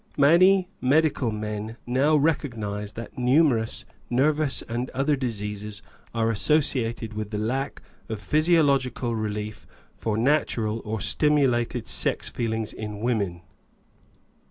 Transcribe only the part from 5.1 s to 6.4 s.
diseases are